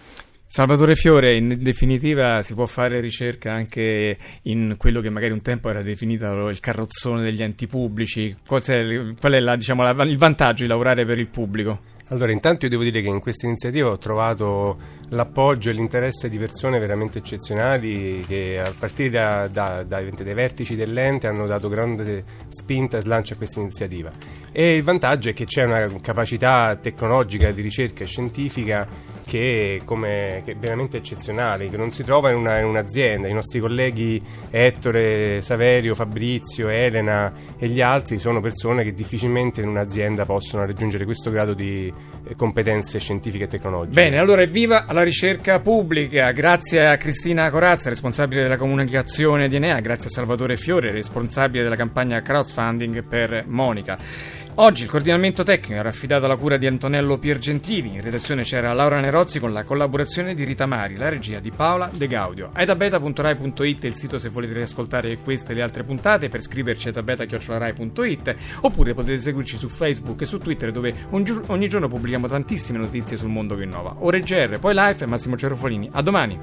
Salvatore 0.51 0.95
Fiore, 0.95 1.35
in 1.35 1.59
definitiva 1.61 2.41
si 2.41 2.55
può 2.55 2.65
fare 2.65 2.99
ricerca 2.99 3.51
anche 3.53 4.17
in 4.43 4.77
quello 4.79 4.99
che 4.99 5.11
magari 5.11 5.31
un 5.31 5.43
tempo 5.43 5.69
era 5.69 5.83
definito 5.83 6.49
il 6.49 6.59
carrozzone 6.59 7.21
degli 7.21 7.43
enti 7.43 7.67
pubblici. 7.67 8.35
Qual 8.47 8.59
è, 8.63 9.13
qual 9.19 9.33
è 9.33 9.39
la, 9.39 9.55
diciamo, 9.55 9.83
la, 9.83 9.91
il 10.05 10.17
vantaggio 10.17 10.63
di 10.63 10.69
lavorare 10.69 11.05
per 11.05 11.19
il 11.19 11.27
pubblico? 11.27 11.81
Allora, 12.07 12.31
intanto 12.31 12.65
io 12.65 12.71
devo 12.71 12.81
dire 12.81 12.99
che 13.03 13.09
in 13.09 13.19
questa 13.19 13.45
iniziativa 13.45 13.91
ho 13.91 13.99
trovato 13.99 14.79
l'appoggio 15.09 15.69
e 15.69 15.73
l'interesse 15.73 16.29
di 16.29 16.37
persone 16.37 16.79
veramente 16.79 17.19
eccezionali 17.19 18.23
che 18.27 18.59
a 18.59 18.71
partire 18.77 19.09
da, 19.09 19.47
da, 19.47 19.83
da, 19.83 20.01
dai 20.01 20.33
vertici 20.33 20.75
dell'ente 20.75 21.27
hanno 21.27 21.45
dato 21.45 21.69
grande 21.69 22.23
spinta 22.49 22.97
e 22.97 23.01
slancio 23.01 23.33
a 23.33 23.37
questa 23.37 23.59
iniziativa. 23.59 24.11
E 24.51 24.75
il 24.75 24.83
vantaggio 24.83 25.29
è 25.29 25.33
che 25.33 25.45
c'è 25.45 25.63
una 25.63 25.87
capacità 26.01 26.75
tecnologica 26.75 27.51
di 27.51 27.61
ricerca 27.61 28.05
scientifica 28.05 28.87
che, 29.29 29.81
come, 29.85 30.41
che 30.43 30.53
è 30.53 30.55
veramente 30.55 30.97
eccezionale, 30.97 31.67
che 31.67 31.77
non 31.77 31.91
si 31.91 32.03
trova 32.03 32.31
in, 32.31 32.37
una, 32.37 32.57
in, 32.57 32.65
un'azienda. 32.65 33.27
I 33.27 33.33
nostri 33.33 33.59
colleghi 33.59 34.19
Ettore, 34.49 35.41
Saverio, 35.41 35.93
Fabrizio, 35.93 36.67
Elena 36.67 37.31
e 37.55 37.67
gli 37.67 37.79
altri 37.79 38.17
sono 38.17 38.41
persone 38.41 38.83
che 38.83 38.91
difficilmente 38.91 39.61
in 39.61 39.67
un'azienda 39.67 40.25
possono 40.25 40.65
raggiungere 40.65 41.05
questo 41.05 41.29
grado 41.29 41.53
di 41.53 41.93
eh, 42.27 42.35
competenze 42.35 42.99
scientifiche 42.99 43.43
e 43.43 43.47
tecnologiche. 43.47 44.01
Bene, 44.01 44.17
allora 44.17 44.41
evviva 44.41 44.85
la 44.99 45.05
ricerca 45.05 45.59
pubblica. 45.59 46.31
Grazie 46.31 46.85
a 46.85 46.97
Cristina 46.97 47.49
Corazza, 47.49 47.87
responsabile 47.87 48.41
della 48.41 48.57
comunicazione 48.57 49.47
di 49.47 49.55
Enea, 49.55 49.79
grazie 49.79 50.09
a 50.09 50.11
Salvatore 50.11 50.57
Fiore, 50.57 50.91
responsabile 50.91 51.63
della 51.63 51.77
campagna 51.77 52.21
crowdfunding 52.21 53.07
per 53.07 53.45
Monica. 53.47 53.97
Oggi 54.55 54.83
il 54.83 54.89
coordinamento 54.89 55.43
tecnico 55.43 55.79
era 55.79 55.87
affidato 55.87 56.25
alla 56.25 56.35
cura 56.35 56.57
di 56.57 56.67
Antonello 56.67 57.17
Piergentini, 57.17 57.95
in 57.95 58.01
redazione 58.01 58.41
c'era 58.41 58.73
Laura 58.73 58.99
Nerozzi 58.99 59.39
con 59.39 59.53
la 59.53 59.63
collaborazione 59.63 60.35
di 60.35 60.43
Rita 60.43 60.65
Mari, 60.65 60.97
la 60.97 61.07
regia 61.07 61.39
di 61.39 61.49
Paola 61.49 61.89
De 61.93 62.07
Gaudio. 62.07 62.49
Aitabeta.rai.it 62.51 63.83
è 63.83 63.85
il 63.85 63.95
sito 63.95 64.19
se 64.19 64.27
volete 64.27 64.51
riascoltare 64.51 65.15
queste 65.19 65.53
e 65.53 65.55
le 65.55 65.61
altre 65.61 65.83
puntate, 65.83 66.27
per 66.27 66.41
scriverci 66.41 66.89
a 66.89 66.91
aitabeta.rai.it 66.93 68.35
oppure 68.61 68.93
potete 68.93 69.19
seguirci 69.19 69.55
su 69.55 69.69
Facebook 69.69 70.23
e 70.23 70.25
su 70.25 70.37
Twitter 70.39 70.73
dove 70.73 70.93
ogni 71.11 71.69
giorno 71.69 71.87
pubblichiamo 71.87 72.27
tantissime 72.27 72.79
notizie 72.79 73.15
sul 73.15 73.29
mondo 73.29 73.55
che 73.55 73.63
innova. 73.63 73.95
Ore 73.99 74.19
GR, 74.19 74.59
poi 74.59 74.73
live 74.73 74.88
e 74.97 75.07
Massimo 75.07 75.37
Cerofolini. 75.37 75.89
A 75.93 76.01
domani! 76.01 76.39